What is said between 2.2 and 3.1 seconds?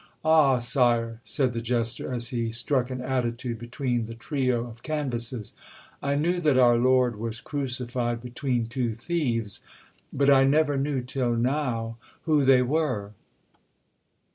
he struck an